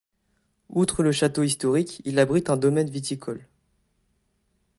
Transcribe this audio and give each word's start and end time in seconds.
Outre 0.69 1.03
le 1.03 1.11
château 1.11 1.43
historique, 1.43 2.01
il 2.05 2.17
abrite 2.17 2.49
un 2.49 2.57
domaine 2.57 2.89
viticole. 2.89 3.47